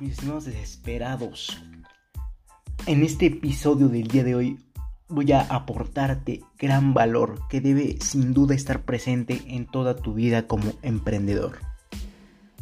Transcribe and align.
mis 0.00 0.12
estimados 0.12 0.44
desesperados. 0.44 1.62
En 2.86 3.02
este 3.02 3.26
episodio 3.26 3.88
del 3.88 4.08
día 4.08 4.24
de 4.24 4.34
hoy 4.34 4.58
voy 5.08 5.32
a 5.32 5.40
aportarte 5.42 6.42
gran 6.58 6.94
valor 6.94 7.40
que 7.48 7.60
debe 7.60 7.98
sin 8.00 8.34
duda 8.34 8.54
estar 8.54 8.84
presente 8.84 9.42
en 9.46 9.66
toda 9.66 9.96
tu 9.96 10.14
vida 10.14 10.46
como 10.46 10.72
emprendedor. 10.82 11.58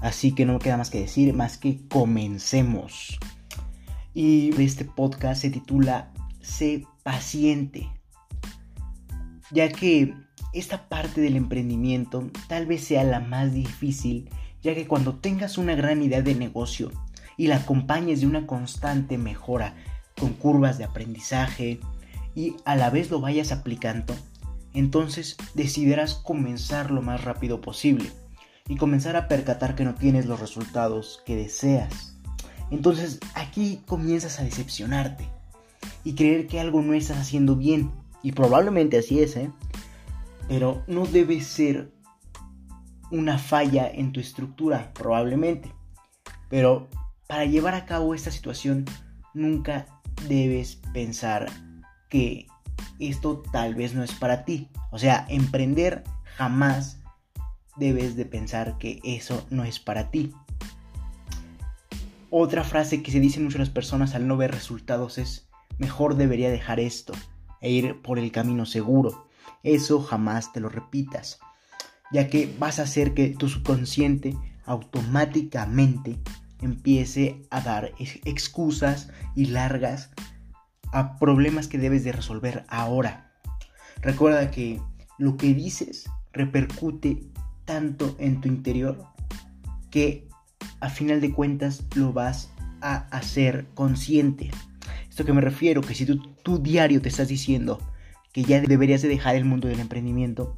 Así 0.01 0.33
que 0.33 0.45
no 0.45 0.55
me 0.55 0.59
queda 0.59 0.77
más 0.77 0.91
que 0.91 1.01
decir, 1.01 1.33
más 1.35 1.59
que 1.59 1.87
comencemos. 1.89 3.19
Y 4.15 4.51
este 4.63 4.85
podcast 4.85 5.43
se 5.43 5.51
titula 5.51 6.13
Sé 6.41 6.87
paciente. 7.03 7.89
Ya 9.53 9.69
que 9.71 10.15
esta 10.53 10.89
parte 10.89 11.21
del 11.21 11.37
emprendimiento 11.37 12.31
tal 12.49 12.67
vez 12.67 12.85
sea 12.85 13.05
la 13.05 13.21
más 13.21 13.53
difícil 13.53 14.29
ya 14.63 14.75
que 14.75 14.87
cuando 14.87 15.17
tengas 15.17 15.59
una 15.59 15.75
gran 15.75 16.03
idea 16.03 16.23
de 16.23 16.35
negocio 16.35 16.93
y 17.43 17.49
la 17.49 17.57
acompañes 17.57 18.21
de 18.21 18.29
una 18.29 18.47
constante 18.47 19.19
mejora 19.19 19.75
con 20.17 20.33
curvas 20.33 20.79
de 20.79 20.85
aprendizaje 20.85 21.81
y 22.37 22.55
a 22.65 22.77
la 22.77 22.89
vez 22.89 23.11
lo 23.11 23.21
vayas 23.21 23.51
aplicando, 23.51 24.15
entonces 24.75 25.37
decidirás 25.53 26.15
comenzar 26.15 26.93
lo 26.93 27.03
más 27.03 27.25
rápido 27.25 27.61
posible 27.61 28.13
y 28.69 28.77
comenzar 28.77 29.17
a 29.17 29.27
percatar 29.27 29.75
que 29.75 29.83
no 29.83 29.97
tienes 29.97 30.27
los 30.27 30.39
resultados 30.39 31.21
que 31.27 31.35
deseas. 31.35 32.17
Entonces 32.71 33.19
aquí 33.35 33.83
comienzas 33.87 34.39
a 34.39 34.45
decepcionarte 34.45 35.29
y 36.05 36.15
creer 36.15 36.47
que 36.47 36.61
algo 36.61 36.81
no 36.81 36.95
estás 36.95 37.19
haciendo 37.19 37.57
bien. 37.57 37.91
Y 38.23 38.31
probablemente 38.31 38.99
así 38.99 39.19
es, 39.19 39.35
¿eh? 39.35 39.51
Pero 40.47 40.85
no 40.87 41.07
debe 41.07 41.41
ser 41.41 41.91
una 43.11 43.37
falla 43.37 43.91
en 43.91 44.13
tu 44.13 44.21
estructura, 44.21 44.93
probablemente. 44.95 45.73
Pero 46.49 46.87
para 47.33 47.47
llevar 47.47 47.75
a 47.75 47.87
cabo 47.87 48.15
esta 48.15 48.31
situación, 48.31 48.85
nunca 49.33 49.87
debes 50.29 50.77
pensar 50.93 51.51
que 52.11 52.47
esto 53.01 53.43
tal 53.51 53.75
vez 53.75 53.95
no 53.95 54.03
es 54.03 54.13
para 54.13 54.45
ti. 54.45 54.69
O 54.91 54.99
sea, 54.99 55.25
emprender 55.31 56.05
jamás 56.37 56.99
debes 57.77 58.17
de 58.17 58.27
pensar 58.27 58.77
que 58.77 59.01
eso 59.03 59.47
no 59.49 59.65
es 59.65 59.81
para 59.81 60.11
ti. 60.11 60.35
Otra 62.29 62.65
frase 62.65 63.03
que 63.03 63.11
se 63.11 63.19
dicen 63.19 63.45
muchas 63.45 63.71
personas 63.71 64.15
al 64.15 64.27
no 64.27 64.37
ver 64.37 64.51
resultados 64.51 65.17
es, 65.17 65.49
mejor 65.79 66.17
debería 66.17 66.51
dejar 66.51 66.81
esto 66.81 67.15
e 67.63 67.71
ir 67.71 68.03
por 68.03 68.19
el 68.19 68.31
camino 68.31 68.67
seguro. 68.67 69.27
Eso 69.63 70.03
jamás 70.03 70.53
te 70.53 70.61
lo 70.61 70.69
repitas 70.69 71.41
ya 72.13 72.29
que 72.29 72.55
vas 72.59 72.79
a 72.79 72.83
hacer 72.83 73.15
que 73.15 73.31
tu 73.31 73.49
subconsciente 73.49 74.37
automáticamente 74.67 76.19
empiece 76.63 77.43
a 77.51 77.61
dar 77.61 77.93
excusas 77.99 79.11
y 79.35 79.47
largas 79.47 80.11
a 80.93 81.19
problemas 81.19 81.69
que 81.69 81.79
debes 81.79 82.05
de 82.05 82.13
resolver 82.13 82.65
ahora. 82.69 83.33
Recuerda 84.01 84.51
que 84.51 84.81
lo 85.19 85.37
que 85.37 85.55
dices 85.55 86.09
repercute 86.33 87.23
tanto 87.65 88.17
en 88.19 88.41
tu 88.41 88.49
interior 88.49 89.05
que 89.91 90.29
a 90.81 90.89
final 90.89 91.21
de 91.21 91.33
cuentas 91.33 91.85
lo 91.95 92.13
vas 92.13 92.51
a 92.81 93.07
hacer 93.17 93.67
consciente. 93.75 94.51
Esto 95.09 95.25
que 95.25 95.33
me 95.33 95.41
refiero, 95.41 95.83
que 95.83 95.95
si 95.95 96.07
tú, 96.07 96.19
tu 96.43 96.59
diario 96.59 97.01
te 97.01 97.09
estás 97.09 97.29
diciendo 97.29 97.79
que 98.33 98.43
ya 98.45 98.61
deberías 98.61 99.03
de 99.03 99.09
dejar 99.09 99.37
el 99.37 99.45
mundo 99.45 99.69
del 99.69 99.81
emprendimiento, 99.81 100.57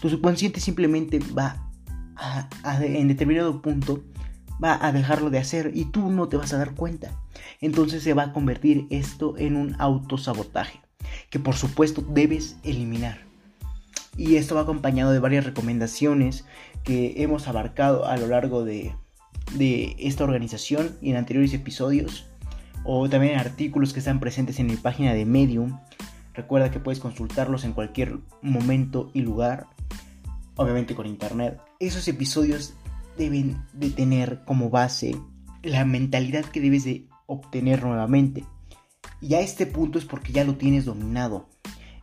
tu 0.00 0.08
subconsciente 0.08 0.60
simplemente 0.60 1.18
va 1.36 1.68
a, 2.16 2.48
en 2.82 3.08
determinado 3.08 3.60
punto 3.60 4.04
va 4.62 4.84
a 4.84 4.92
dejarlo 4.92 5.30
de 5.30 5.38
hacer 5.38 5.72
y 5.74 5.86
tú 5.86 6.10
no 6.10 6.28
te 6.28 6.36
vas 6.36 6.52
a 6.52 6.58
dar 6.58 6.74
cuenta. 6.74 7.12
Entonces 7.60 8.02
se 8.02 8.14
va 8.14 8.24
a 8.24 8.32
convertir 8.32 8.86
esto 8.90 9.36
en 9.38 9.56
un 9.56 9.76
autosabotaje 9.78 10.80
que 11.30 11.38
por 11.38 11.54
supuesto 11.54 12.02
debes 12.02 12.56
eliminar. 12.64 13.26
Y 14.16 14.36
esto 14.36 14.56
va 14.56 14.62
acompañado 14.62 15.12
de 15.12 15.20
varias 15.20 15.44
recomendaciones 15.44 16.44
que 16.82 17.22
hemos 17.22 17.46
abarcado 17.46 18.06
a 18.06 18.16
lo 18.16 18.26
largo 18.26 18.64
de, 18.64 18.94
de 19.54 19.94
esta 19.98 20.24
organización 20.24 20.96
y 21.00 21.10
en 21.10 21.16
anteriores 21.16 21.54
episodios 21.54 22.26
o 22.84 23.08
también 23.08 23.34
en 23.34 23.40
artículos 23.40 23.92
que 23.92 24.00
están 24.00 24.18
presentes 24.18 24.58
en 24.58 24.66
mi 24.66 24.76
página 24.76 25.14
de 25.14 25.24
Medium. 25.24 25.78
Recuerda 26.34 26.70
que 26.70 26.80
puedes 26.80 27.00
consultarlos 27.00 27.64
en 27.64 27.72
cualquier 27.72 28.18
momento 28.42 29.10
y 29.14 29.20
lugar 29.20 29.66
obviamente 30.56 30.94
con 30.94 31.06
internet. 31.06 31.60
Esos 31.78 32.06
episodios 32.08 32.74
deben 33.18 33.62
de 33.74 33.90
tener 33.90 34.44
como 34.44 34.70
base 34.70 35.16
la 35.62 35.84
mentalidad 35.84 36.44
que 36.44 36.60
debes 36.60 36.84
de 36.84 37.06
obtener 37.26 37.84
nuevamente. 37.84 38.44
Y 39.20 39.34
a 39.34 39.40
este 39.40 39.66
punto 39.66 39.98
es 39.98 40.04
porque 40.04 40.32
ya 40.32 40.44
lo 40.44 40.56
tienes 40.56 40.84
dominado. 40.84 41.48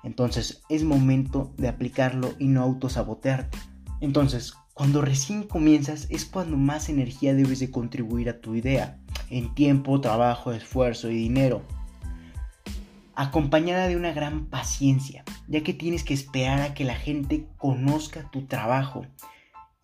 Entonces 0.03 0.62
es 0.70 0.84
momento 0.84 1.53
de 1.58 1.68
aplicarlo 1.68 2.34
y 2.38 2.48
no 2.48 2.62
autosabotearte. 2.62 3.58
Entonces, 4.02 4.53
cuando 4.74 5.02
recién 5.02 5.44
comienzas 5.44 6.06
es 6.12 6.26
cuando 6.26 6.58
más 6.58 6.90
energía 6.90 7.34
debes 7.34 7.59
de 7.59 7.72
contribuir 7.72 8.30
a 8.30 8.42
tu 8.42 8.53
idea, 8.53 9.00
en 9.30 9.56
tiempo, 9.56 10.00
trabajo, 10.02 10.52
esfuerzo 10.52 11.09
y 11.09 11.16
dinero 11.16 11.64
acompañada 13.16 13.88
de 13.88 13.96
una 13.96 14.12
gran 14.12 14.47
paciencia, 14.47 15.24
ya 15.47 15.64
que 15.64 15.74
tienes 15.74 16.03
que 16.03 16.14
esperar 16.14 16.62
a 16.62 16.74
que 16.74 16.84
la 16.84 16.96
gente 16.96 17.47
conozca 17.58 18.30
tu 18.30 18.46
trabajo 18.46 19.06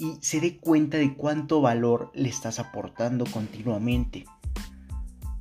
y 0.01 0.17
se 0.19 0.41
dé 0.41 0.57
cuenta 0.57 0.97
de 0.97 1.13
cuánto 1.13 1.61
valor 1.61 2.11
le 2.15 2.27
estás 2.27 2.57
aportando 2.57 3.23
continuamente, 3.25 4.25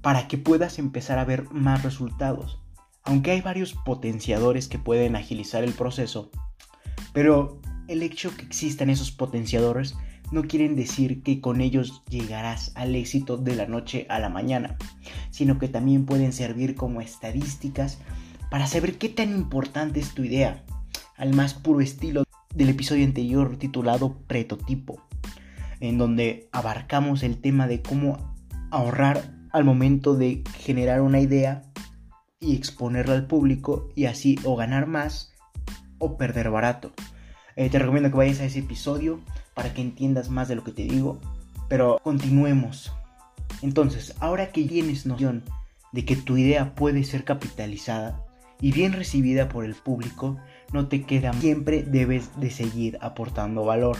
para 0.02 0.28
que 0.28 0.36
puedas 0.36 0.78
empezar 0.78 1.18
a 1.18 1.24
ver 1.24 1.50
más 1.50 1.82
resultados. 1.82 2.60
Aunque 3.04 3.30
hay 3.30 3.40
varios 3.40 3.72
potenciadores 3.72 4.68
que 4.68 4.78
pueden 4.78 5.16
agilizar 5.16 5.64
el 5.64 5.72
proceso, 5.72 6.30
pero 7.14 7.58
el 7.88 8.02
hecho 8.02 8.36
que 8.36 8.44
existan 8.44 8.90
esos 8.90 9.10
potenciadores 9.10 9.96
no 10.30 10.42
quieren 10.42 10.76
decir 10.76 11.22
que 11.22 11.40
con 11.40 11.62
ellos 11.62 12.02
llegarás 12.10 12.72
al 12.74 12.94
éxito 12.94 13.38
de 13.38 13.56
la 13.56 13.66
noche 13.66 14.04
a 14.10 14.18
la 14.18 14.28
mañana, 14.28 14.76
sino 15.30 15.58
que 15.58 15.68
también 15.68 16.04
pueden 16.04 16.34
servir 16.34 16.74
como 16.74 17.00
estadísticas 17.00 17.98
para 18.50 18.66
saber 18.66 18.98
qué 18.98 19.08
tan 19.08 19.30
importante 19.30 20.00
es 20.00 20.12
tu 20.12 20.22
idea, 20.22 20.62
al 21.16 21.34
más 21.34 21.54
puro 21.54 21.80
estilo 21.80 22.24
del 22.54 22.70
episodio 22.70 23.04
anterior 23.04 23.56
titulado 23.56 24.18
Pretotipo, 24.26 25.02
en 25.80 25.98
donde 25.98 26.48
abarcamos 26.52 27.22
el 27.22 27.40
tema 27.40 27.66
de 27.66 27.80
cómo 27.80 28.34
ahorrar 28.70 29.32
al 29.52 29.64
momento 29.64 30.14
de 30.14 30.42
generar 30.58 31.00
una 31.00 31.20
idea 31.20 31.62
y 32.40 32.56
exponerla 32.56 33.14
al 33.14 33.26
público 33.26 33.88
y 33.94 34.06
así 34.06 34.38
o 34.44 34.56
ganar 34.56 34.86
más 34.86 35.32
o 35.98 36.16
perder 36.16 36.50
barato. 36.50 36.92
Eh, 37.56 37.68
te 37.68 37.78
recomiendo 37.78 38.10
que 38.10 38.16
vayas 38.16 38.40
a 38.40 38.44
ese 38.44 38.60
episodio 38.60 39.20
para 39.54 39.74
que 39.74 39.82
entiendas 39.82 40.30
más 40.30 40.48
de 40.48 40.54
lo 40.56 40.64
que 40.64 40.72
te 40.72 40.84
digo. 40.84 41.20
Pero 41.68 42.00
continuemos. 42.02 42.92
Entonces, 43.62 44.14
ahora 44.20 44.50
que 44.50 44.64
tienes 44.64 45.06
noción 45.06 45.44
de 45.92 46.04
que 46.04 46.16
tu 46.16 46.36
idea 46.36 46.74
puede 46.74 47.04
ser 47.04 47.24
capitalizada 47.24 48.24
y 48.60 48.72
bien 48.72 48.92
recibida 48.92 49.48
por 49.48 49.64
el 49.64 49.74
público, 49.74 50.38
no 50.72 50.88
te 50.88 51.02
queda 51.02 51.32
siempre 51.34 51.82
debes 51.82 52.30
de 52.38 52.50
seguir 52.50 52.98
aportando 53.00 53.64
valor 53.64 53.96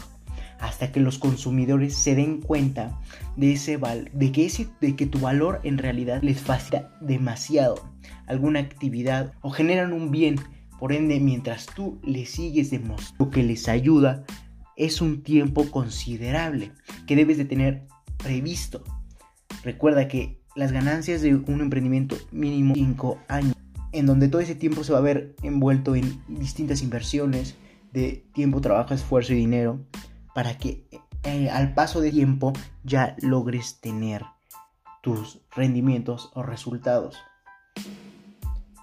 hasta 0.59 0.93
que 0.93 1.01
los 1.01 1.19
consumidores 1.19 1.97
se 1.97 2.15
den 2.15 2.41
cuenta 2.41 3.01
de 3.37 3.53
ese 3.53 3.79
de 4.13 4.33
que 4.33 4.47
ese 4.47 4.69
de 4.81 4.95
que 4.95 5.07
tu 5.07 5.19
valor 5.19 5.61
en 5.65 5.79
realidad 5.79 6.23
les 6.23 6.41
facilita 6.41 6.93
demasiado 7.01 7.83
alguna 8.27 8.61
actividad 8.61 9.33
o 9.41 9.51
generan 9.51 9.93
un 9.93 10.11
bien 10.11 10.37
por 10.81 10.95
ende, 10.95 11.21
mientras 11.21 11.67
tú 11.67 12.01
le 12.03 12.25
sigues 12.25 12.71
demostrando 12.71 13.31
que 13.31 13.43
les 13.43 13.69
ayuda, 13.69 14.25
es 14.77 15.03
un 15.03 15.23
tiempo 15.23 15.71
considerable 15.71 16.73
que 17.07 17.17
debes 17.17 17.37
de 17.37 17.45
tener 17.45 17.87
previsto. 18.17 18.83
Recuerda 19.63 20.09
que 20.09 20.41
las 20.57 20.73
ganancias 20.73 21.21
de 21.21 21.35
un 21.35 21.61
emprendimiento 21.61 22.17
mínimo 22.33 22.75
5 22.75 23.19
años, 23.29 23.55
en 23.93 24.07
donde 24.07 24.29
todo 24.29 24.41
ese 24.41 24.55
tiempo 24.55 24.85
se 24.85 24.93
va 24.93 24.99
a 24.99 25.03
ver 25.03 25.35
envuelto 25.43 25.95
en 25.95 26.23
distintas 26.29 26.83
inversiones 26.83 27.57
de 27.93 28.25
tiempo, 28.35 28.61
trabajo, 28.61 28.95
esfuerzo 28.95 29.33
y 29.33 29.37
dinero, 29.37 29.81
para 30.35 30.57
que 30.59 30.87
eh, 31.25 31.51
al 31.51 31.75
paso 31.75 32.01
de 32.01 32.11
tiempo 32.11 32.53
ya 32.85 33.17
logres 33.21 33.81
tener 33.81 34.25
tus 35.03 35.41
rendimientos 35.51 36.31
o 36.35 36.43
resultados. 36.43 37.17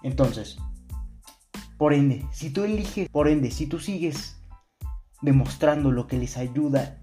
Entonces, 0.03 0.57
por 1.77 1.93
ende, 1.93 2.25
si 2.31 2.49
tú 2.49 2.63
eliges, 2.63 3.09
por 3.09 3.27
ende, 3.27 3.51
si 3.51 3.67
tú 3.67 3.79
sigues 3.79 4.37
demostrando 5.21 5.91
lo 5.91 6.07
que 6.07 6.17
les 6.17 6.37
ayuda 6.37 7.01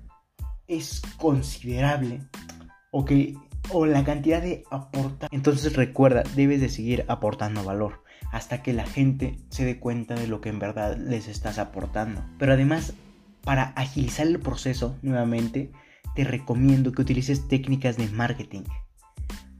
es 0.67 1.03
considerable 1.19 2.23
o 2.91 3.05
que 3.05 3.35
o 3.71 3.87
la 3.87 4.05
cantidad 4.05 4.43
de 4.43 4.65
aporta, 4.71 5.29
entonces 5.31 5.75
recuerda, 5.75 6.23
debes 6.35 6.61
de 6.61 6.69
seguir 6.69 7.05
aportando 7.09 7.65
valor 7.65 8.05
hasta 8.33 8.63
que 8.63 8.73
la 8.73 8.87
gente 8.87 9.39
se 9.49 9.65
dé 9.65 9.79
cuenta 9.79 10.15
de 10.15 10.27
lo 10.27 10.41
que 10.41 10.49
en 10.49 10.59
verdad 10.59 10.97
les 10.97 11.29
estás 11.29 11.59
aportando. 11.59 12.25
Pero 12.39 12.53
además, 12.53 12.95
para 13.43 13.65
agilizar 13.77 14.27
el 14.27 14.41
proceso 14.41 14.97
nuevamente, 15.03 15.71
te 16.15 16.25
recomiendo 16.25 16.93
que 16.93 17.03
utilices 17.03 17.49
técnicas 17.49 17.97
de 17.97 18.09
marketing 18.09 18.63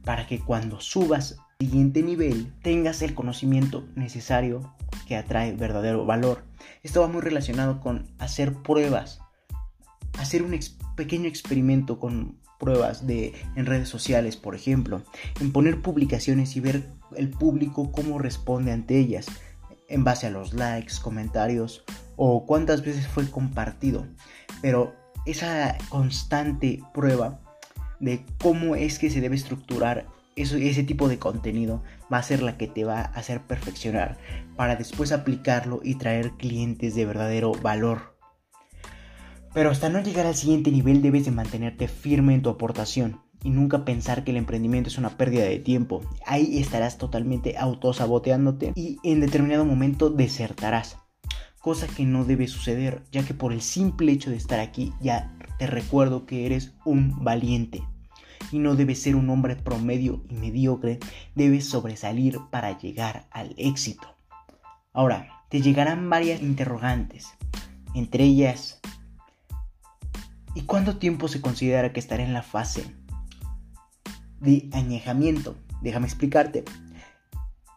para 0.03 0.27
que 0.27 0.39
cuando 0.39 0.79
subas 0.81 1.37
al 1.39 1.67
siguiente 1.67 2.03
nivel 2.03 2.53
tengas 2.61 3.01
el 3.01 3.13
conocimiento 3.13 3.87
necesario 3.95 4.73
que 5.07 5.15
atrae 5.15 5.53
verdadero 5.53 6.05
valor. 6.05 6.43
Esto 6.83 7.01
va 7.01 7.07
muy 7.07 7.21
relacionado 7.21 7.79
con 7.79 8.07
hacer 8.19 8.53
pruebas, 8.53 9.19
hacer 10.19 10.43
un 10.43 10.57
pequeño 10.95 11.27
experimento 11.27 11.99
con 11.99 12.39
pruebas 12.59 13.05
de 13.05 13.33
en 13.55 13.65
redes 13.65 13.89
sociales, 13.89 14.37
por 14.37 14.55
ejemplo, 14.55 15.01
en 15.39 15.51
poner 15.51 15.81
publicaciones 15.81 16.55
y 16.55 16.59
ver 16.59 16.89
el 17.15 17.29
público 17.29 17.91
cómo 17.91 18.19
responde 18.19 18.71
ante 18.71 18.97
ellas 18.97 19.27
en 19.87 20.03
base 20.03 20.27
a 20.27 20.31
los 20.31 20.53
likes, 20.53 20.95
comentarios 21.01 21.83
o 22.15 22.45
cuántas 22.45 22.83
veces 22.83 23.07
fue 23.07 23.29
compartido. 23.29 24.05
Pero 24.61 24.95
esa 25.25 25.77
constante 25.89 26.81
prueba 26.93 27.39
de 27.99 28.25
cómo 28.41 28.75
es 28.75 28.99
que 28.99 29.09
se 29.09 29.21
debe 29.21 29.35
estructurar 29.35 30.07
eso, 30.35 30.57
ese 30.57 30.83
tipo 30.83 31.07
de 31.07 31.17
contenido 31.17 31.81
va 32.11 32.17
a 32.17 32.23
ser 32.23 32.41
la 32.41 32.57
que 32.57 32.67
te 32.67 32.83
va 32.83 32.99
a 32.99 33.03
hacer 33.05 33.41
perfeccionar 33.41 34.17
para 34.55 34.75
después 34.75 35.11
aplicarlo 35.11 35.79
y 35.81 35.95
traer 35.95 36.31
clientes 36.31 36.95
de 36.95 37.05
verdadero 37.05 37.53
valor. 37.53 38.14
Pero 39.55 39.71
hasta 39.71 39.87
no 39.87 40.01
llegar 40.01 40.25
al 40.25 40.35
siguiente 40.35 40.69
nivel 40.69 41.01
debes 41.01 41.23
de 41.23 41.31
mantenerte 41.31 41.87
firme 41.87 42.33
en 42.33 42.41
tu 42.41 42.49
aportación 42.49 43.21
y 43.41 43.51
nunca 43.51 43.85
pensar 43.85 44.25
que 44.25 44.31
el 44.31 44.37
emprendimiento 44.37 44.89
es 44.89 44.97
una 44.97 45.17
pérdida 45.17 45.45
de 45.45 45.59
tiempo. 45.59 46.01
Ahí 46.25 46.59
estarás 46.59 46.97
totalmente 46.97 47.57
autosaboteándote 47.57 48.73
y 48.75 48.97
en 49.03 49.21
determinado 49.21 49.63
momento 49.63 50.09
desertarás. 50.09 50.97
Cosa 51.61 51.87
que 51.87 52.03
no 52.03 52.25
debe 52.25 52.49
suceder, 52.49 53.03
ya 53.13 53.23
que 53.23 53.33
por 53.33 53.53
el 53.53 53.61
simple 53.61 54.11
hecho 54.11 54.29
de 54.29 54.35
estar 54.35 54.59
aquí 54.59 54.91
ya 54.99 55.33
te 55.57 55.67
recuerdo 55.67 56.25
que 56.25 56.45
eres 56.45 56.73
un 56.83 57.23
valiente. 57.23 57.81
Y 58.51 58.59
no 58.59 58.75
debes 58.75 59.01
ser 59.01 59.15
un 59.15 59.29
hombre 59.29 59.55
promedio 59.55 60.21
y 60.29 60.33
mediocre, 60.33 60.99
debes 61.33 61.65
sobresalir 61.65 62.39
para 62.51 62.77
llegar 62.77 63.25
al 63.31 63.55
éxito. 63.57 64.17
Ahora, 64.91 65.45
te 65.47 65.61
llegarán 65.61 66.09
varias 66.09 66.41
interrogantes, 66.41 67.29
entre 67.93 68.25
ellas, 68.25 68.81
¿y 70.55 70.61
cuánto 70.61 70.97
tiempo 70.97 71.27
se 71.27 71.41
considera 71.41 71.93
que 71.93 71.99
estaré 71.99 72.23
en 72.23 72.33
la 72.33 72.41
fase 72.41 72.85
de 74.39 74.69
añejamiento? 74.71 75.55
Déjame 75.83 76.07
explicarte. 76.07 76.63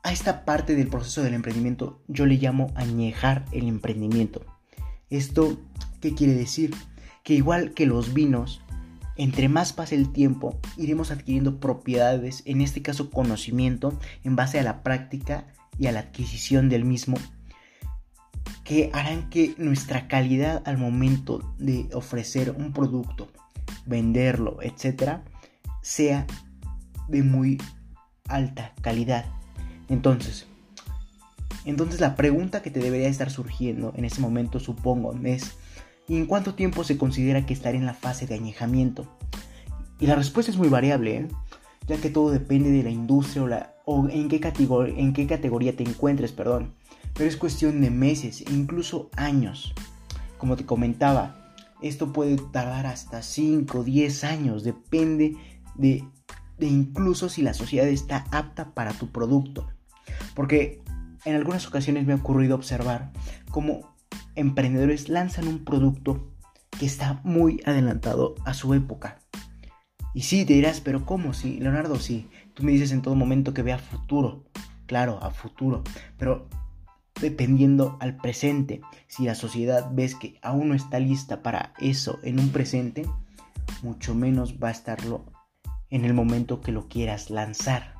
A 0.03 0.13
esta 0.13 0.47
parte 0.47 0.75
del 0.75 0.89
proceso 0.89 1.23
del 1.23 1.35
emprendimiento 1.35 2.01
yo 2.07 2.25
le 2.25 2.37
llamo 2.37 2.73
añejar 2.77 3.45
el 3.53 3.69
emprendimiento. 3.69 4.47
¿Esto 5.11 5.59
qué 6.01 6.15
quiere 6.15 6.35
decir? 6.35 6.75
Que 7.25 7.35
igual 7.35 7.75
que 7.75 7.85
los 7.85 8.15
vinos, 8.15 8.63
entre 9.17 9.49
más 9.49 9.73
pase 9.73 9.97
el 9.97 10.13
tiempo, 10.13 10.59
iremos 10.77 11.11
adquiriendo 11.11 11.59
propiedades, 11.59 12.43
en 12.47 12.61
este 12.61 12.81
caso 12.81 13.11
conocimiento, 13.11 13.99
en 14.23 14.37
base 14.37 14.61
a 14.61 14.63
la 14.63 14.83
práctica 14.83 15.49
y 15.79 15.89
a 15.89 15.93
la 15.93 16.01
adquisición 16.01 16.69
del 16.69 16.85
mismo, 16.85 17.19
que 18.69 18.91
harán 18.93 19.31
que 19.31 19.55
nuestra 19.56 20.09
calidad 20.09 20.62
al 20.67 20.76
momento 20.76 21.55
de 21.56 21.88
ofrecer 21.94 22.50
un 22.50 22.75
producto, 22.75 23.29
venderlo, 23.87 24.59
etc., 24.61 25.20
sea 25.81 26.26
de 27.09 27.23
muy 27.23 27.56
alta 28.29 28.75
calidad. 28.82 29.25
Entonces, 29.88 30.47
entonces 31.65 31.99
la 31.99 32.15
pregunta 32.15 32.61
que 32.61 32.70
te 32.70 32.81
debería 32.81 33.09
estar 33.09 33.31
surgiendo 33.31 33.94
en 33.97 34.05
ese 34.05 34.20
momento, 34.20 34.61
supongo, 34.61 35.15
es 35.25 35.56
¿y 36.06 36.19
en 36.19 36.26
cuánto 36.26 36.55
tiempo 36.55 36.85
se 36.85 36.99
considera 36.99 37.47
que 37.47 37.55
estaré 37.55 37.79
en 37.79 37.87
la 37.87 37.94
fase 37.94 38.26
de 38.26 38.35
añejamiento? 38.35 39.11
Y 39.99 40.09
la 40.09 40.15
respuesta 40.15 40.53
es 40.53 40.59
muy 40.59 40.69
variable, 40.69 41.17
¿eh? 41.17 41.29
ya 41.87 41.97
que 41.97 42.11
todo 42.11 42.31
depende 42.31 42.70
de 42.70 42.82
la 42.82 42.91
industria 42.91 43.44
o, 43.44 43.47
la, 43.47 43.75
o 43.87 44.11
en, 44.11 44.29
qué 44.29 44.43
en 44.99 45.12
qué 45.15 45.26
categoría 45.26 45.75
te 45.75 45.85
encuentres, 45.85 46.32
perdón. 46.32 46.75
Pero 47.19 47.29
es 47.29 47.37
cuestión 47.37 47.81
de 47.81 47.91
meses 47.91 48.43
e 48.43 48.53
incluso 48.55 49.11
años. 49.17 49.75
Como 50.38 50.56
te 50.56 50.65
comentaba, 50.65 51.53
esto 51.82 52.12
puede 52.12 52.37
tardar 52.53 52.87
hasta 52.87 53.23
5 53.23 53.79
o 53.79 53.85
10 53.85 54.25
años, 54.25 54.62
depende 54.62 55.37
de, 55.75 56.05
de 56.59 56.67
incluso 56.67 57.29
si 57.29 57.43
la 57.43 57.55
sociedad 57.55 57.88
está 57.88 58.25
apta 58.31 58.73
para 58.73 58.93
tu 58.93 59.11
producto. 59.11 59.69
Porque 60.35 60.81
en 61.25 61.35
algunas 61.35 61.67
ocasiones 61.67 62.06
me 62.06 62.12
ha 62.12 62.17
ocurrido 62.17 62.55
observar 62.55 63.12
cómo 63.50 63.97
emprendedores 64.37 65.09
lanzan 65.09 65.49
un 65.49 65.65
producto 65.65 66.32
que 66.79 66.87
está 66.87 67.20
muy 67.25 67.61
adelantado 67.67 68.37
a 68.44 68.55
su 68.55 68.75
época. 68.75 69.19
Y 70.15 70.23
sí, 70.23 70.44
te 70.44 70.55
dirás, 70.55 70.81
pero 70.81 71.05
¿cómo? 71.05 71.35
Sí, 71.35 71.59
Leonardo, 71.59 71.97
sí. 71.97 72.29
Tú 72.55 72.62
me 72.62 72.73
dices 72.73 72.93
en 72.93 73.03
todo 73.03 73.15
momento 73.15 73.53
que 73.53 73.62
vea 73.62 73.79
futuro. 73.79 74.44
Claro, 74.87 75.23
a 75.23 75.31
futuro. 75.31 75.82
Pero 76.17 76.49
dependiendo 77.20 77.97
al 78.00 78.17
presente, 78.17 78.81
si 79.06 79.25
la 79.25 79.35
sociedad 79.35 79.91
ves 79.93 80.15
que 80.15 80.38
aún 80.43 80.69
no 80.69 80.75
está 80.75 80.99
lista 80.99 81.43
para 81.43 81.73
eso 81.79 82.19
en 82.23 82.38
un 82.38 82.50
presente, 82.50 83.06
mucho 83.82 84.15
menos 84.15 84.56
va 84.62 84.69
a 84.69 84.73
estarlo 84.73 85.26
en 85.91 86.05
el 86.05 86.15
momento 86.15 86.61
que 86.61 86.73
lo 86.73 86.88
quieras 86.88 87.31
lanzar. 87.31 87.94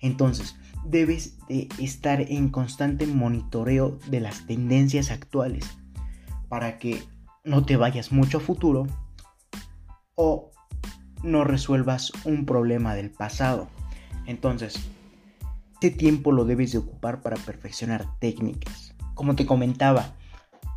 Entonces, 0.00 0.56
debes 0.84 1.38
de 1.48 1.68
estar 1.78 2.20
en 2.20 2.48
constante 2.48 3.06
monitoreo 3.06 3.98
de 4.08 4.20
las 4.20 4.46
tendencias 4.46 5.10
actuales 5.10 5.64
para 6.48 6.78
que 6.78 7.02
no 7.44 7.64
te 7.64 7.76
vayas 7.76 8.12
mucho 8.12 8.38
a 8.38 8.40
futuro 8.40 8.86
o 10.14 10.50
no 11.22 11.44
resuelvas 11.44 12.12
un 12.24 12.46
problema 12.46 12.94
del 12.94 13.10
pasado. 13.10 13.68
Entonces, 14.26 14.78
este 15.80 15.96
tiempo 15.96 16.32
lo 16.32 16.44
debes 16.44 16.72
de 16.72 16.78
ocupar 16.78 17.22
para 17.22 17.36
perfeccionar 17.36 18.04
técnicas. 18.18 18.96
Como 19.14 19.36
te 19.36 19.46
comentaba, 19.46 20.16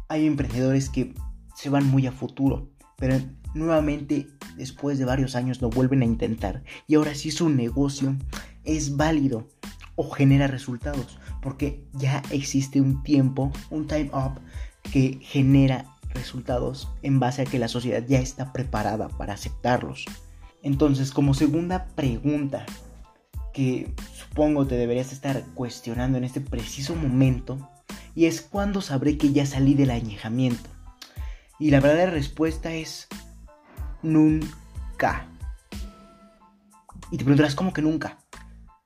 hay 0.08 0.28
emprendedores 0.28 0.92
que 0.92 1.16
se 1.56 1.72
van 1.72 1.88
muy 1.88 2.06
a 2.06 2.12
futuro, 2.12 2.70
pero 2.98 3.20
nuevamente 3.56 4.28
después 4.58 5.00
de 5.00 5.06
varios 5.06 5.36
años 5.36 5.60
lo 5.60 5.72
vuelven 5.72 6.04
a 6.04 6.06
intentar 6.06 6.64
y 6.88 6.94
ahora 6.94 7.16
sí 7.16 7.32
su 7.32 7.50
negocio 7.50 8.16
es 8.64 8.96
válido 8.96 9.48
o 9.96 10.12
genera 10.12 10.46
resultados 10.46 11.18
porque 11.42 11.84
ya 11.94 12.22
existe 12.30 12.80
un 12.80 13.02
tiempo, 13.02 13.52
un 13.72 13.88
time 13.88 14.12
up 14.14 14.40
que 14.84 15.18
genera 15.20 15.98
resultados 16.14 16.92
en 17.02 17.20
base 17.20 17.42
a 17.42 17.46
que 17.46 17.58
la 17.58 17.68
sociedad 17.68 18.06
ya 18.08 18.20
está 18.20 18.54
preparada 18.54 19.10
para 19.10 19.34
aceptarlos. 19.34 20.06
Entonces, 20.62 21.10
como 21.12 21.34
segunda 21.34 21.88
pregunta 21.96 22.68
que 23.54 23.94
supongo 24.14 24.66
te 24.66 24.76
deberías 24.76 25.12
estar 25.12 25.44
cuestionando 25.54 26.18
en 26.18 26.24
este 26.24 26.42
preciso 26.42 26.96
momento, 26.96 27.70
y 28.16 28.26
es 28.26 28.42
cuándo 28.42 28.82
sabré 28.82 29.18
que 29.18 29.32
ya 29.32 29.46
salí 29.46 29.74
del 29.74 29.92
añejamiento. 29.92 30.70
Y 31.60 31.70
la 31.72 31.80
verdadera 31.80 32.12
respuesta 32.12 32.74
es 32.74 33.08
nunca. 34.02 35.28
Y 37.12 37.18
te 37.18 37.24
preguntarás, 37.24 37.56
¿cómo 37.56 37.74
que 37.74 37.82
nunca? 37.82 38.18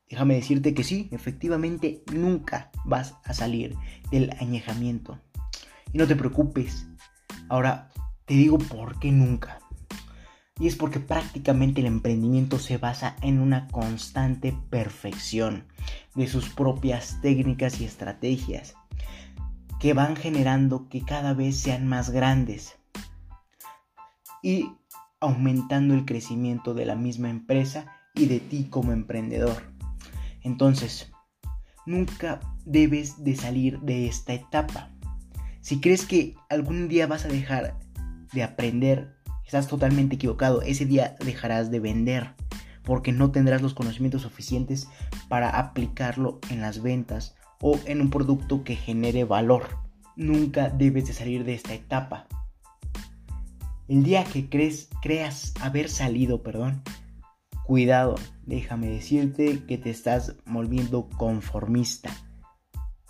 Déjame 0.10 0.36
decirte 0.36 0.74
que 0.74 0.84
sí, 0.84 1.10
efectivamente 1.12 2.04
nunca 2.14 2.72
vas 2.86 3.16
a 3.24 3.34
salir 3.34 3.76
del 4.12 4.32
añejamiento. 4.40 5.20
Y 5.94 5.98
no 5.98 6.08
te 6.08 6.16
preocupes. 6.16 6.86
Ahora 7.50 7.92
te 8.26 8.34
digo 8.34 8.58
por 8.58 9.00
qué 9.00 9.12
nunca. 9.12 9.60
Y 10.60 10.68
es 10.68 10.76
porque 10.76 11.00
prácticamente 11.00 11.82
el 11.82 11.88
emprendimiento 11.88 12.60
se 12.60 12.78
basa 12.78 13.18
en 13.22 13.40
una 13.40 13.68
constante 13.68 14.58
perfección 14.70 15.66
de 16.16 16.28
sus 16.28 16.50
propias 16.50 17.20
técnicas 17.22 17.82
y 17.82 17.86
estrategias 17.86 18.76
que 19.80 19.94
van 19.94 20.16
generando 20.16 20.88
que 20.90 21.02
cada 21.02 21.34
vez 21.34 21.58
sean 21.58 21.88
más 21.88 22.10
grandes 22.10 22.78
y 24.42 24.72
aumentando 25.20 25.94
el 25.94 26.06
crecimiento 26.06 26.74
de 26.74 26.86
la 26.86 26.96
misma 26.96 27.30
empresa 27.30 27.86
y 28.14 28.28
de 28.28 28.40
ti 28.40 28.68
como 28.70 28.94
emprendedor. 28.94 29.64
Entonces, 30.42 31.12
nunca 31.86 32.40
debes 32.66 33.24
de 33.24 33.36
salir 33.36 33.80
de 33.82 34.08
esta 34.08 34.34
etapa. 34.34 34.92
Si 35.62 35.82
crees 35.82 36.06
que 36.06 36.36
algún 36.50 36.88
día 36.88 37.08
vas 37.08 37.26
a 37.26 37.30
dejar 37.30 37.78
de 38.34 38.44
aprender, 38.44 39.15
estás 39.46 39.68
totalmente 39.68 40.16
equivocado. 40.16 40.62
Ese 40.62 40.86
día 40.86 41.16
dejarás 41.24 41.72
de 41.72 41.80
vender 41.80 42.32
porque 42.84 43.12
no 43.12 43.32
tendrás 43.32 43.62
los 43.62 43.74
conocimientos 43.74 44.22
suficientes 44.22 44.88
para 45.28 45.50
aplicarlo 45.50 46.40
en 46.50 46.62
las 46.62 46.82
ventas 46.82 47.36
o 47.60 47.80
en 47.86 48.02
un 48.02 48.10
producto 48.10 48.64
que 48.64 48.76
genere 48.76 49.24
valor. 49.24 49.80
Nunca 50.16 50.70
debes 50.70 51.08
de 51.08 51.14
salir 51.14 51.44
de 51.44 51.56
esta 51.56 51.74
etapa. 51.74 52.28
El 53.88 54.04
día 54.04 54.24
que 54.24 54.50
crees, 54.50 54.90
creas 55.02 55.54
haber 55.62 55.90
salido, 55.90 56.42
perdón, 56.42 56.84
Cuidado, 57.66 58.14
déjame 58.46 58.90
decirte 58.90 59.64
que 59.66 59.80
te 59.80 59.90
estás 59.90 60.36
volviendo 60.46 61.10
conformista. 61.10 62.12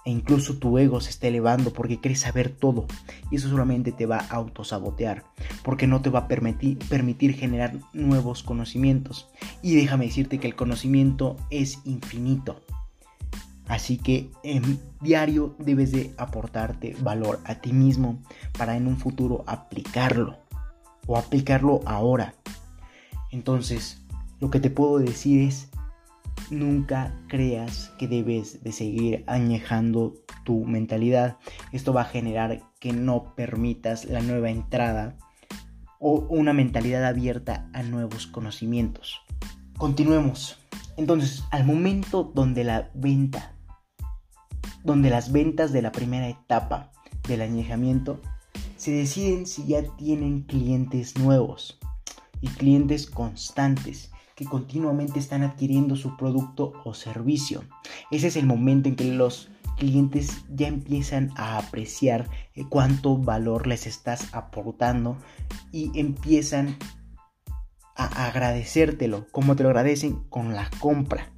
E 0.06 0.12
incluso 0.12 0.58
tu 0.58 0.78
ego 0.78 1.02
se 1.02 1.10
está 1.10 1.28
elevando 1.28 1.74
porque 1.74 2.00
quieres 2.00 2.22
saber 2.22 2.50
todo. 2.50 2.86
Y 3.32 3.38
eso 3.38 3.50
solamente 3.50 3.92
te 3.92 4.06
va 4.06 4.20
a 4.20 4.36
autosabotear 4.36 5.24
porque 5.64 5.88
no 5.88 6.02
te 6.02 6.12
va 6.12 6.20
a 6.20 6.28
permitir, 6.28 6.78
permitir 6.88 7.34
generar 7.34 7.74
nuevos 7.94 8.44
conocimientos. 8.44 9.28
Y 9.64 9.76
déjame 9.76 10.06
decirte 10.06 10.40
que 10.40 10.48
el 10.48 10.56
conocimiento 10.56 11.36
es 11.50 11.80
infinito. 11.86 12.62
Así 13.68 13.98
que 13.98 14.30
en 14.44 14.80
diario 15.02 15.56
debes 15.58 15.92
de 15.92 16.14
aportarte 16.18 16.96
valor 17.02 17.40
a 17.46 17.56
ti 17.56 17.74
mismo 17.74 18.20
para 18.58 18.78
en 18.78 18.86
un 18.86 18.98
futuro 18.98 19.44
aplicarlo 19.48 20.38
o 21.08 21.18
aplicarlo 21.18 21.82
ahora. 21.86 22.36
Entonces 23.32 24.04
lo 24.40 24.52
que 24.52 24.60
te 24.60 24.70
puedo 24.70 25.00
decir 25.00 25.42
es 25.42 25.70
nunca 26.50 27.14
creas 27.28 27.92
que 27.98 28.08
debes 28.08 28.64
de 28.64 28.72
seguir 28.72 29.24
añejando 29.28 30.14
tu 30.44 30.66
mentalidad. 30.66 31.38
Esto 31.72 31.94
va 31.94 32.02
a 32.02 32.06
generar 32.06 32.62
que 32.80 32.94
no 32.94 33.36
permitas 33.36 34.06
la 34.06 34.22
nueva 34.22 34.50
entrada 34.50 35.18
o 36.00 36.26
una 36.30 36.54
mentalidad 36.54 37.06
abierta 37.06 37.70
a 37.74 37.84
nuevos 37.84 38.28
conocimientos. 38.28 39.22
Continuemos. 39.78 40.60
Entonces, 40.98 41.44
al 41.52 41.66
momento 41.66 42.24
donde 42.24 42.64
la 42.64 42.92
venta, 42.94 43.56
donde 44.84 45.10
las 45.10 45.32
ventas 45.32 45.74
de 45.74 45.82
la 45.82 45.92
primera 45.92 46.30
etapa 46.30 46.92
del 47.28 47.42
añejamiento 47.42 48.22
se 48.78 48.92
deciden 48.92 49.46
si 49.46 49.66
ya 49.66 49.84
tienen 49.98 50.44
clientes 50.44 51.18
nuevos 51.18 51.80
y 52.40 52.48
clientes 52.50 53.08
constantes 53.08 54.12
que 54.36 54.46
continuamente 54.46 55.18
están 55.18 55.44
adquiriendo 55.44 55.96
su 55.96 56.18
producto 56.18 56.74
o 56.84 56.94
servicio. 56.94 57.64
Ese 58.12 58.28
es 58.28 58.36
el 58.36 58.46
momento 58.46 58.90
en 58.90 58.96
que 58.96 59.06
los 59.06 59.50
clientes 59.78 60.44
ya 60.50 60.68
empiezan 60.68 61.32
a 61.36 61.58
apreciar 61.58 62.30
eh, 62.54 62.66
cuánto 62.68 63.18
valor 63.18 63.66
les 63.66 63.88
estás 63.88 64.34
aportando 64.34 65.18
y 65.72 65.98
empiezan 66.00 66.78
a 67.96 68.28
agradecértelo. 68.28 69.28
como 69.32 69.56
te 69.56 69.64
lo 69.64 69.70
agradecen? 69.70 70.16
Con 70.30 70.54
la 70.54 70.70
compra 70.80 71.32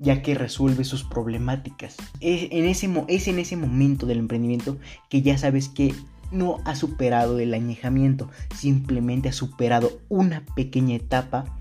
ya 0.00 0.22
que 0.22 0.34
resuelve 0.34 0.84
sus 0.84 1.04
problemáticas. 1.04 1.96
Es 2.20 2.48
en, 2.50 2.64
ese, 2.64 2.90
es 3.08 3.28
en 3.28 3.38
ese 3.38 3.56
momento 3.56 4.06
del 4.06 4.18
emprendimiento 4.18 4.78
que 5.10 5.20
ya 5.20 5.36
sabes 5.36 5.68
que 5.68 5.94
no 6.32 6.58
ha 6.64 6.74
superado 6.74 7.38
el 7.38 7.52
añejamiento, 7.52 8.30
simplemente 8.56 9.28
ha 9.28 9.32
superado 9.32 10.00
una 10.08 10.46
pequeña 10.56 10.96
etapa 10.96 11.59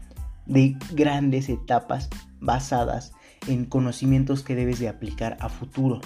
de 0.50 0.76
grandes 0.92 1.48
etapas 1.48 2.10
basadas 2.42 3.14
en 3.48 3.66
conocimientos 3.66 4.44
que 4.44 4.56
debes 4.56 4.80
de 4.80 4.90
aplicar 4.90 5.38
a 5.40 5.48
futuro. 5.48 6.02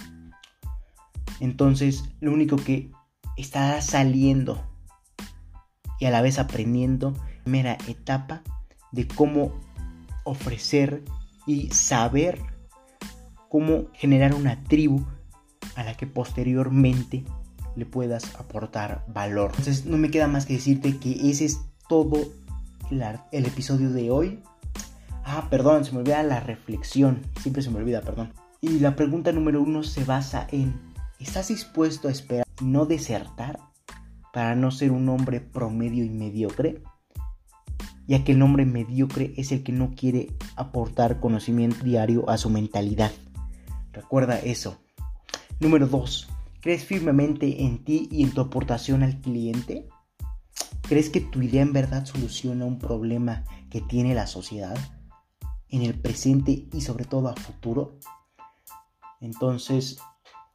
Entonces, 1.39 2.03
lo 2.19 2.31
único 2.31 2.57
que 2.57 2.91
está 3.38 3.81
saliendo 3.81 4.63
y 6.00 6.05
a 6.05 6.12
la 6.12 6.21
vez 6.21 6.38
aprendiendo, 6.38 7.15
primera 7.43 7.77
etapa 7.88 8.43
de 8.91 9.07
cómo 9.07 9.53
ofrecer 10.25 11.03
y 11.47 11.69
saber 11.71 12.39
cómo 13.50 13.88
generar 13.93 14.33
una 14.33 14.63
tribu 14.63 15.05
a 15.75 15.83
la 15.83 15.95
que 15.95 16.07
posteriormente 16.07 17.23
le 17.75 17.85
puedas 17.85 18.35
aportar 18.35 19.03
valor. 19.07 19.51
Entonces 19.57 19.85
no 19.85 19.97
me 19.97 20.12
queda 20.12 20.27
más 20.27 20.45
que 20.45 20.53
decirte 20.53 20.97
que 20.97 21.29
ese 21.29 21.45
es 21.45 21.62
todo 21.88 22.17
el 23.31 23.45
episodio 23.45 23.91
de 23.91 24.12
hoy. 24.12 24.39
Ah, 25.25 25.47
perdón, 25.50 25.83
se 25.83 25.93
me 25.93 26.00
olvida 26.00 26.21
la 26.21 26.39
reflexión. 26.39 27.21
Siempre 27.41 27.63
se 27.63 27.71
me 27.71 27.77
olvida, 27.79 28.01
perdón. 28.01 28.33
Y 28.62 28.79
la 28.79 28.95
pregunta 28.95 29.31
número 29.31 29.62
uno 29.62 29.83
se 29.83 30.03
basa 30.03 30.47
en, 30.51 30.79
¿estás 31.19 31.47
dispuesto 31.47 32.07
a 32.07 32.12
esperar 32.12 32.45
y 32.62 32.65
no 32.65 32.85
desertar 32.85 33.59
para 34.31 34.55
no 34.55 34.69
ser 34.69 34.91
un 34.91 35.09
hombre 35.09 35.41
promedio 35.41 36.03
y 36.03 36.09
mediocre? 36.09 36.83
Ya 38.05 38.23
que 38.23 38.33
el 38.33 38.41
hombre 38.41 38.65
mediocre 38.65 39.33
es 39.38 39.51
el 39.51 39.63
que 39.63 39.71
no 39.71 39.95
quiere 39.95 40.29
aportar 40.55 41.19
conocimiento 41.19 41.83
diario 41.83 42.29
a 42.29 42.38
su 42.38 42.50
mentalidad. 42.50 43.12
Recuerda 43.91 44.39
eso. 44.39 44.77
Número 45.59 45.88
dos, 45.88 46.29
¿crees 46.62 46.83
firmemente 46.83 47.63
en 47.63 47.83
ti 47.83 48.07
y 48.12 48.23
en 48.23 48.31
tu 48.31 48.41
aportación 48.41 49.03
al 49.03 49.19
cliente? 49.19 49.88
¿Crees 50.93 51.09
que 51.09 51.21
tu 51.21 51.41
idea 51.41 51.63
en 51.63 51.73
verdad 51.73 52.05
soluciona 52.05 52.65
un 52.65 52.77
problema 52.77 53.45
que 53.71 53.81
tiene 53.81 54.13
la 54.13 54.27
sociedad 54.27 54.77
en 55.69 55.81
el 55.81 56.00
presente 56.00 56.67
y 56.71 56.81
sobre 56.81 57.05
todo 57.05 57.29
a 57.29 57.35
futuro? 57.35 57.97
Entonces, 59.19 59.97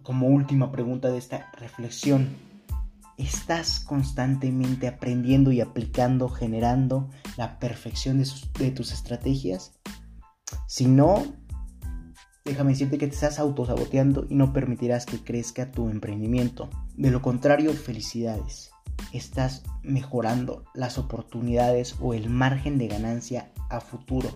como 0.04 0.28
última 0.28 0.70
pregunta 0.70 1.10
de 1.10 1.18
esta 1.18 1.50
reflexión, 1.58 2.28
¿estás 3.16 3.80
constantemente 3.80 4.86
aprendiendo 4.86 5.50
y 5.50 5.60
aplicando, 5.60 6.28
generando 6.28 7.10
la 7.36 7.58
perfección 7.58 8.22
de, 8.22 8.70
tus 8.70 8.92
estrategias? 8.92 9.72
Si 10.68 10.86
no, 10.86 11.24
déjame 12.44 12.74
decirte 12.74 12.96
que 12.96 13.08
te 13.08 13.14
estás 13.14 13.40
autosaboteando 13.40 14.24
y 14.30 14.36
no 14.36 14.52
permitirás 14.52 15.04
que 15.04 15.18
crezca 15.18 15.72
tu 15.72 15.88
emprendimiento. 15.88 16.70
De 16.94 17.10
lo 17.10 17.22
contrario, 17.22 17.72
felicidades 17.72 18.70
estás 19.12 19.64
mejorando 19.82 20.64
las 20.74 20.98
oportunidades 20.98 21.96
o 22.00 22.14
el 22.14 22.28
margen 22.28 22.78
de 22.78 22.88
ganancia 22.88 23.52
a 23.70 23.80
futuro. 23.80 24.30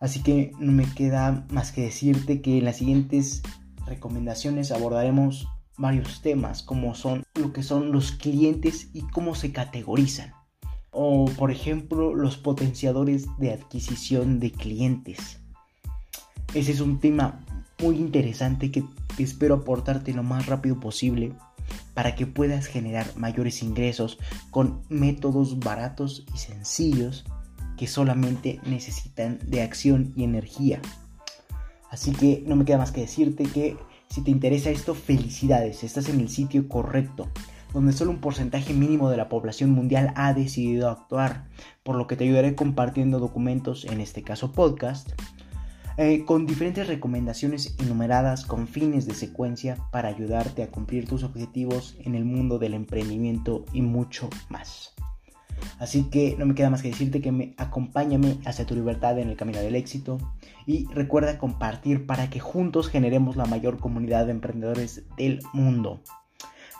Así 0.00 0.22
que 0.22 0.52
no 0.58 0.72
me 0.72 0.84
queda 0.84 1.46
más 1.50 1.72
que 1.72 1.82
decirte 1.82 2.40
que 2.40 2.58
en 2.58 2.64
las 2.64 2.76
siguientes 2.76 3.42
recomendaciones 3.86 4.72
abordaremos 4.72 5.46
varios 5.76 6.22
temas 6.22 6.62
como 6.62 6.94
son 6.94 7.24
lo 7.34 7.52
que 7.52 7.62
son 7.62 7.92
los 7.92 8.12
clientes 8.12 8.88
y 8.92 9.02
cómo 9.02 9.34
se 9.34 9.52
categorizan. 9.52 10.32
O 10.90 11.26
por 11.26 11.50
ejemplo 11.50 12.14
los 12.14 12.36
potenciadores 12.36 13.26
de 13.38 13.52
adquisición 13.52 14.40
de 14.40 14.52
clientes. 14.52 15.40
Ese 16.54 16.72
es 16.72 16.80
un 16.80 16.98
tema 16.98 17.44
muy 17.80 17.96
interesante 17.96 18.70
que 18.70 18.84
espero 19.18 19.54
aportarte 19.54 20.12
lo 20.12 20.22
más 20.22 20.46
rápido 20.46 20.80
posible 20.80 21.32
para 21.94 22.14
que 22.14 22.26
puedas 22.26 22.66
generar 22.66 23.06
mayores 23.16 23.62
ingresos 23.62 24.18
con 24.50 24.82
métodos 24.88 25.58
baratos 25.58 26.24
y 26.34 26.38
sencillos 26.38 27.24
que 27.76 27.86
solamente 27.86 28.60
necesitan 28.64 29.38
de 29.46 29.62
acción 29.62 30.12
y 30.16 30.24
energía. 30.24 30.80
Así 31.90 32.12
que 32.12 32.44
no 32.46 32.56
me 32.56 32.64
queda 32.64 32.78
más 32.78 32.92
que 32.92 33.00
decirte 33.00 33.44
que 33.44 33.76
si 34.08 34.22
te 34.22 34.30
interesa 34.30 34.70
esto, 34.70 34.94
felicidades, 34.94 35.84
estás 35.84 36.08
en 36.08 36.20
el 36.20 36.28
sitio 36.28 36.68
correcto, 36.68 37.28
donde 37.72 37.92
solo 37.92 38.10
un 38.10 38.20
porcentaje 38.20 38.74
mínimo 38.74 39.08
de 39.08 39.16
la 39.16 39.28
población 39.28 39.70
mundial 39.70 40.12
ha 40.16 40.34
decidido 40.34 40.90
actuar, 40.90 41.48
por 41.82 41.96
lo 41.96 42.06
que 42.06 42.16
te 42.16 42.24
ayudaré 42.24 42.54
compartiendo 42.54 43.18
documentos, 43.18 43.84
en 43.84 44.00
este 44.00 44.22
caso 44.22 44.52
podcast, 44.52 45.10
eh, 46.02 46.24
con 46.24 46.46
diferentes 46.46 46.86
recomendaciones 46.86 47.76
enumeradas 47.78 48.46
con 48.46 48.66
fines 48.66 49.04
de 49.04 49.12
secuencia 49.12 49.76
para 49.90 50.08
ayudarte 50.08 50.62
a 50.62 50.70
cumplir 50.70 51.06
tus 51.06 51.24
objetivos 51.24 51.94
en 52.02 52.14
el 52.14 52.24
mundo 52.24 52.58
del 52.58 52.72
emprendimiento 52.72 53.66
y 53.74 53.82
mucho 53.82 54.30
más. 54.48 54.94
Así 55.78 56.04
que 56.04 56.36
no 56.38 56.46
me 56.46 56.54
queda 56.54 56.70
más 56.70 56.80
que 56.80 56.88
decirte 56.88 57.20
que 57.20 57.32
me 57.32 57.52
acompáñame 57.58 58.38
hacia 58.46 58.64
tu 58.64 58.74
libertad 58.74 59.18
en 59.18 59.28
el 59.28 59.36
camino 59.36 59.60
del 59.60 59.74
éxito 59.74 60.16
y 60.64 60.86
recuerda 60.86 61.36
compartir 61.36 62.06
para 62.06 62.30
que 62.30 62.40
juntos 62.40 62.88
generemos 62.88 63.36
la 63.36 63.44
mayor 63.44 63.76
comunidad 63.76 64.24
de 64.24 64.32
emprendedores 64.32 65.04
del 65.18 65.42
mundo. 65.52 66.00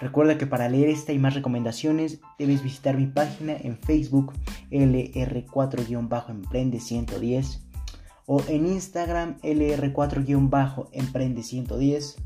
Recuerda 0.01 0.39
que 0.39 0.47
para 0.47 0.71
leer 0.71 0.89
esta 0.89 1.13
y 1.13 1.19
más 1.19 1.35
recomendaciones 1.35 2.23
debes 2.39 2.63
visitar 2.63 2.97
mi 2.97 3.05
página 3.05 3.55
en 3.55 3.77
Facebook 3.77 4.33
LR4-Emprende110 4.71 7.70
o 8.27 8.43
en 8.49 8.67
Instagram 8.67 9.39
LR4-Emprende110 9.43 12.17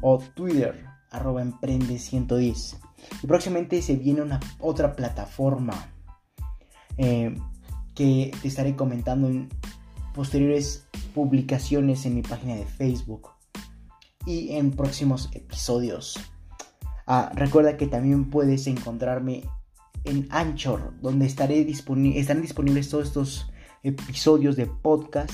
o 0.00 0.18
Twitter 0.18 0.84
arroba 1.10 1.42
Emprende110. 1.42 2.78
Y 3.22 3.26
próximamente 3.26 3.82
se 3.82 3.96
viene 3.96 4.22
una 4.22 4.40
otra 4.60 4.94
plataforma 4.94 5.90
eh, 6.96 7.36
que 7.94 8.30
te 8.40 8.48
estaré 8.48 8.76
comentando 8.76 9.28
en 9.28 9.48
posteriores 10.14 10.86
publicaciones 11.14 12.06
en 12.06 12.14
mi 12.14 12.22
página 12.22 12.54
de 12.54 12.66
Facebook 12.66 13.30
y 14.26 14.52
en 14.52 14.70
próximos 14.70 15.30
episodios. 15.32 16.18
Ah, 17.06 17.32
recuerda 17.34 17.76
que 17.76 17.86
también 17.86 18.30
puedes 18.30 18.66
encontrarme 18.66 19.42
en 20.04 20.28
Anchor, 20.30 20.94
donde 21.00 21.26
estaré 21.26 21.62
estarán 21.62 22.42
disponibles 22.42 22.88
todos 22.88 23.08
estos 23.08 23.50
episodios 23.82 24.56
de 24.56 24.66
podcast, 24.66 25.32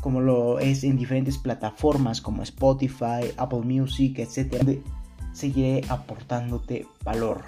como 0.00 0.20
lo 0.20 0.58
es 0.58 0.84
en 0.84 0.96
diferentes 0.96 1.38
plataformas 1.38 2.20
como 2.20 2.42
Spotify, 2.42 3.32
Apple 3.36 3.60
Music, 3.60 4.18
etc. 4.18 4.80
Seguiré 5.32 5.82
aportándote 5.88 6.86
valor. 7.04 7.44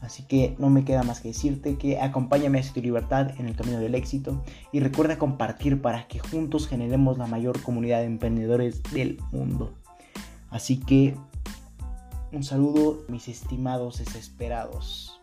Así 0.00 0.22
que 0.24 0.56
no 0.58 0.70
me 0.70 0.84
queda 0.84 1.02
más 1.02 1.20
que 1.20 1.28
decirte 1.28 1.76
que 1.76 2.00
acompáñame 2.00 2.58
hacia 2.58 2.72
tu 2.72 2.80
libertad 2.80 3.32
en 3.38 3.46
el 3.46 3.54
camino 3.54 3.78
del 3.78 3.94
éxito 3.94 4.42
y 4.72 4.80
recuerda 4.80 5.18
compartir 5.18 5.82
para 5.82 6.08
que 6.08 6.18
juntos 6.18 6.66
generemos 6.66 7.18
la 7.18 7.26
mayor 7.26 7.60
comunidad 7.62 8.00
de 8.00 8.06
emprendedores 8.06 8.82
del 8.92 9.20
mundo. 9.30 9.74
Así 10.48 10.78
que 10.78 11.14
un 12.32 12.42
saludo 12.42 13.04
mis 13.08 13.28
estimados 13.28 13.98
desesperados. 13.98 15.19